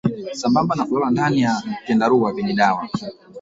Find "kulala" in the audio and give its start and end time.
0.85-1.11